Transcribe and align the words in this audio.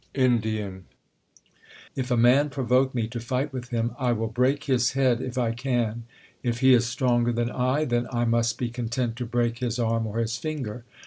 Ind, 0.15 0.83
If 1.95 2.09
a 2.09 2.17
man 2.17 2.49
provoke 2.49 2.95
me 2.95 3.07
to 3.09 3.19
tight 3.19 3.53
with 3.53 3.69
him, 3.69 3.93
I 3.99 4.13
will 4.13 4.29
break 4.29 4.63
his 4.63 4.93
head 4.93 5.21
if 5.21 5.37
I 5.37 5.51
can: 5.51 6.05
if 6.41 6.61
he 6.61 6.73
is 6.73 6.87
stronger 6.87 7.31
than 7.31 7.51
I, 7.51 7.85
then 7.85 8.07
I 8.11 8.25
must 8.25 8.57
be 8.57 8.71
content 8.71 9.15
to 9.17 9.27
break 9.27 9.59
his 9.59 9.77
arm 9.77 10.07
or 10.07 10.17
his 10.17 10.37
finger. 10.37 10.85